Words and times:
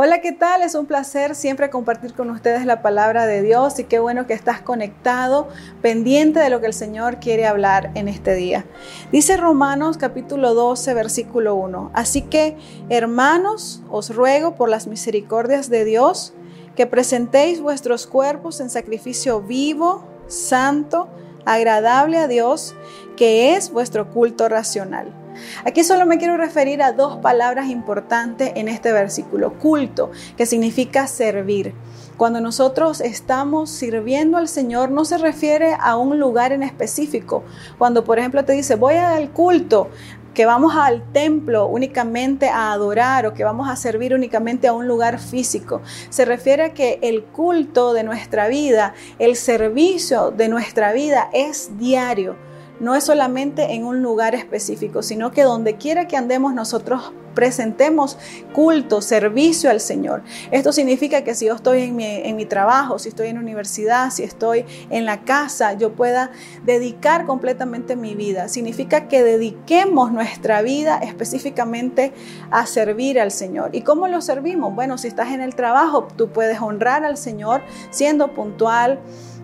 Hola, 0.00 0.20
¿qué 0.20 0.30
tal? 0.30 0.62
Es 0.62 0.76
un 0.76 0.86
placer 0.86 1.34
siempre 1.34 1.70
compartir 1.70 2.14
con 2.14 2.30
ustedes 2.30 2.64
la 2.64 2.82
palabra 2.82 3.26
de 3.26 3.42
Dios 3.42 3.80
y 3.80 3.82
qué 3.82 3.98
bueno 3.98 4.28
que 4.28 4.32
estás 4.32 4.60
conectado, 4.60 5.48
pendiente 5.82 6.38
de 6.38 6.50
lo 6.50 6.60
que 6.60 6.68
el 6.68 6.72
Señor 6.72 7.18
quiere 7.18 7.48
hablar 7.48 7.90
en 7.96 8.06
este 8.06 8.36
día. 8.36 8.64
Dice 9.10 9.36
Romanos 9.36 9.98
capítulo 9.98 10.54
12, 10.54 10.94
versículo 10.94 11.56
1. 11.56 11.90
Así 11.94 12.22
que, 12.22 12.56
hermanos, 12.90 13.82
os 13.90 14.14
ruego 14.14 14.54
por 14.54 14.68
las 14.68 14.86
misericordias 14.86 15.68
de 15.68 15.84
Dios 15.84 16.32
que 16.76 16.86
presentéis 16.86 17.60
vuestros 17.60 18.06
cuerpos 18.06 18.60
en 18.60 18.70
sacrificio 18.70 19.40
vivo, 19.40 20.04
santo, 20.28 21.08
agradable 21.44 22.18
a 22.18 22.28
Dios, 22.28 22.76
que 23.16 23.56
es 23.56 23.72
vuestro 23.72 24.08
culto 24.10 24.48
racional. 24.48 25.17
Aquí 25.64 25.84
solo 25.84 26.06
me 26.06 26.18
quiero 26.18 26.36
referir 26.36 26.82
a 26.82 26.92
dos 26.92 27.18
palabras 27.18 27.68
importantes 27.68 28.52
en 28.54 28.68
este 28.68 28.92
versículo. 28.92 29.54
Culto, 29.58 30.10
que 30.36 30.46
significa 30.46 31.06
servir. 31.06 31.74
Cuando 32.16 32.40
nosotros 32.40 33.00
estamos 33.00 33.70
sirviendo 33.70 34.38
al 34.38 34.48
Señor, 34.48 34.90
no 34.90 35.04
se 35.04 35.18
refiere 35.18 35.76
a 35.78 35.96
un 35.96 36.18
lugar 36.18 36.52
en 36.52 36.64
específico. 36.64 37.44
Cuando, 37.78 38.02
por 38.02 38.18
ejemplo, 38.18 38.44
te 38.44 38.54
dice, 38.54 38.74
voy 38.74 38.94
al 38.94 39.30
culto, 39.30 39.90
que 40.34 40.46
vamos 40.46 40.74
al 40.76 41.02
templo 41.12 41.66
únicamente 41.66 42.48
a 42.48 42.70
adorar 42.70 43.26
o 43.26 43.34
que 43.34 43.42
vamos 43.42 43.68
a 43.68 43.74
servir 43.74 44.14
únicamente 44.14 44.68
a 44.68 44.72
un 44.72 44.86
lugar 44.86 45.18
físico. 45.18 45.80
Se 46.10 46.24
refiere 46.24 46.62
a 46.62 46.74
que 46.74 47.00
el 47.02 47.24
culto 47.24 47.92
de 47.92 48.04
nuestra 48.04 48.46
vida, 48.46 48.94
el 49.18 49.34
servicio 49.34 50.30
de 50.30 50.48
nuestra 50.48 50.92
vida 50.92 51.28
es 51.32 51.76
diario 51.78 52.36
no 52.80 52.94
es 52.94 53.04
solamente 53.04 53.74
en 53.74 53.84
un 53.84 54.02
lugar 54.02 54.34
específico, 54.34 55.02
sino 55.02 55.30
que 55.30 55.42
donde 55.42 55.76
quiera 55.76 56.06
que 56.06 56.16
andemos 56.16 56.54
nosotros 56.54 57.12
presentemos 57.38 58.18
culto, 58.52 59.00
servicio 59.00 59.70
al 59.70 59.78
Señor. 59.78 60.24
Esto 60.50 60.72
significa 60.72 61.22
que 61.22 61.36
si 61.36 61.46
yo 61.46 61.54
estoy 61.54 61.82
en 61.82 62.34
mi, 62.34 62.46
trabajo, 62.46 62.98
si 62.98 63.10
estoy 63.10 63.28
en 63.28 63.36
la 63.36 63.42
universidad, 63.42 64.10
si 64.10 64.24
estoy 64.24 64.64
en 64.90 65.04
la 65.04 65.20
casa, 65.20 65.74
yo 65.74 65.92
pueda 65.92 66.32
dedicar 66.64 67.26
completamente 67.26 67.94
mi 67.94 68.16
vida. 68.16 68.48
Significa 68.48 69.06
que 69.06 69.22
dediquemos 69.22 70.10
nuestra 70.10 70.62
vida 70.62 70.98
específicamente 70.98 72.12
a 72.50 72.66
servir 72.66 73.20
al 73.20 73.30
Señor. 73.30 73.70
¿Y 73.72 73.82
cómo 73.82 74.08
lo 74.08 74.20
servimos? 74.20 74.74
Bueno, 74.74 74.98
si 74.98 75.06
estás 75.06 75.30
en 75.30 75.40
el 75.40 75.54
trabajo, 75.54 76.08
tú 76.16 76.30
puedes 76.30 76.60
honrar 76.60 77.04
al 77.04 77.16
Señor 77.16 77.62
siendo 77.90 78.34
puntual, 78.34 78.98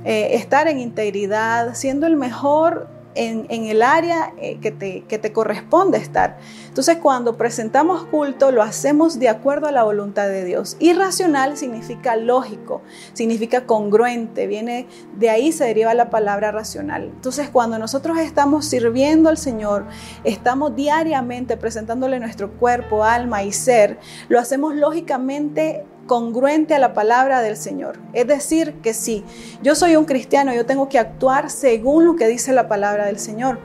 eh, 0.04 0.30
estar 0.34 0.66
en 0.66 0.80
integridad, 0.80 1.76
siendo 1.76 2.08
el 2.08 2.16
mejor 2.16 2.88
en, 3.14 3.46
el 3.50 3.82
área 3.82 4.32
eh, 4.38 4.58
que 4.60 4.70
te, 4.70 5.02
que 5.02 5.18
te 5.18 5.32
corresponde 5.32 5.98
estar. 5.98 6.38
Entonces, 6.68 6.98
cuando 6.98 7.36
presentamos 7.36 8.04
culto, 8.04 8.50
lo 8.50 8.62
hacemos 8.62 9.18
de 9.18 9.28
acuerdo 9.28 9.66
a 9.66 9.72
la 9.72 9.84
voluntad 9.84 10.28
de 10.28 10.44
Dios. 10.44 10.76
Irracional 10.80 11.56
significa 11.56 12.16
lógico, 12.16 12.82
significa 13.12 13.66
congruente, 13.66 14.46
viene 14.46 14.86
de 15.16 15.30
ahí 15.30 15.52
se 15.52 15.64
deriva 15.64 15.94
la 15.94 16.10
palabra 16.10 16.50
racional. 16.52 17.04
Entonces, 17.04 17.48
cuando 17.50 17.78
nosotros 17.78 18.18
estamos 18.18 18.64
sirviendo 18.66 19.28
al 19.28 19.38
Señor, 19.38 19.86
estamos 20.24 20.74
diariamente 20.74 21.56
presentándole 21.56 22.18
nuestro 22.18 22.52
cuerpo, 22.52 23.04
alma 23.04 23.42
y 23.42 23.52
ser, 23.52 23.98
lo 24.28 24.38
hacemos 24.38 24.74
lógicamente 24.74 25.84
congruente 26.06 26.74
a 26.74 26.78
la 26.78 26.94
palabra 26.94 27.40
del 27.40 27.56
Señor. 27.56 27.98
Es 28.12 28.26
decir, 28.26 28.74
que 28.82 28.94
si 28.94 29.24
yo 29.62 29.74
soy 29.74 29.96
un 29.96 30.04
cristiano, 30.04 30.54
yo 30.54 30.66
tengo 30.66 30.88
que 30.88 30.98
actuar 30.98 31.50
según 31.50 32.04
lo 32.06 32.16
que 32.16 32.28
dice 32.28 32.52
la 32.52 32.68
palabra 32.68 33.06
del 33.06 33.18
Señor. 33.18 33.58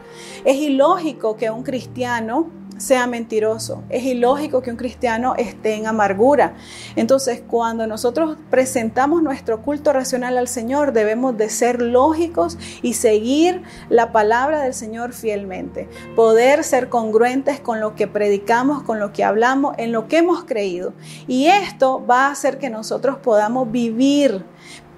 Es 0.45 0.57
ilógico 0.57 1.35
que 1.37 1.49
un 1.49 1.63
cristiano 1.63 2.58
sea 2.80 3.08
mentiroso. 3.08 3.83
Es 3.89 4.03
ilógico 4.03 4.61
que 4.61 4.72
un 4.72 4.77
cristiano 4.77 5.35
esté 5.38 5.75
en 5.75 5.85
amargura. 5.85 6.53
Entonces, 6.95 7.41
cuando 7.45 7.86
nosotros 7.87 8.37
presentamos 8.49 9.21
nuestro 9.21 9.61
culto 9.61 9.93
racional 9.93 10.37
al 10.37 10.48
Señor, 10.48 10.93
debemos 10.93 11.37
de 11.37 11.49
ser 11.49 11.81
lógicos 11.81 12.58
y 12.81 12.93
seguir 12.93 13.61
la 13.89 14.11
palabra 14.11 14.61
del 14.61 14.73
Señor 14.73 15.14
fielmente. 15.14 15.87
Poder 16.15 16.64
ser 16.64 16.89
congruentes 16.89 17.59
con 17.59 17.80
lo 17.80 17.95
que 17.95 18.08
predicamos, 18.08 18.83
con 18.83 18.99
lo 18.99 19.14
que 19.14 19.23
hablamos, 19.23 19.76
en 19.77 19.92
lo 19.92 20.08
que 20.08 20.17
hemos 20.17 20.45
creído. 20.45 20.93
Y 21.27 21.48
esto 21.48 22.05
va 22.05 22.27
a 22.27 22.32
hacer 22.32 22.58
que 22.58 22.70
nosotros 22.70 23.17
podamos 23.17 23.71
vivir, 23.71 24.43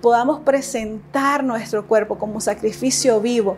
podamos 0.02 0.42
presentar 0.42 1.44
nuestro 1.44 1.88
cuerpo 1.88 2.18
como 2.18 2.40
sacrificio 2.42 3.20
vivo 3.22 3.58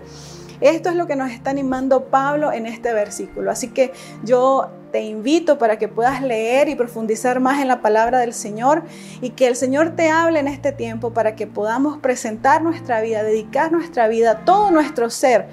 esto 0.63 0.89
es 0.89 0.95
lo 0.95 1.07
que 1.07 1.15
nos 1.15 1.31
está 1.31 1.49
animando 1.49 2.05
Pablo 2.05 2.51
en 2.51 2.65
este 2.65 2.93
versículo. 2.93 3.51
Así 3.51 3.67
que 3.69 3.91
yo 4.23 4.69
te 4.91 5.01
invito 5.01 5.57
para 5.57 5.77
que 5.77 5.87
puedas 5.87 6.21
leer 6.21 6.69
y 6.69 6.75
profundizar 6.75 7.39
más 7.39 7.61
en 7.61 7.67
la 7.67 7.81
palabra 7.81 8.19
del 8.19 8.33
Señor 8.33 8.83
y 9.21 9.31
que 9.31 9.47
el 9.47 9.55
Señor 9.55 9.95
te 9.95 10.09
hable 10.09 10.39
en 10.39 10.47
este 10.47 10.71
tiempo 10.71 11.13
para 11.13 11.35
que 11.35 11.47
podamos 11.47 11.97
presentar 11.97 12.61
nuestra 12.61 13.01
vida, 13.01 13.23
dedicar 13.23 13.71
nuestra 13.71 14.07
vida, 14.07 14.45
todo 14.45 14.71
nuestro 14.71 15.09
ser 15.09 15.47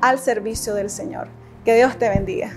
al 0.00 0.18
servicio 0.18 0.74
del 0.74 0.90
Señor. 0.90 1.28
Que 1.64 1.76
Dios 1.76 1.98
te 1.98 2.08
bendiga. 2.08 2.52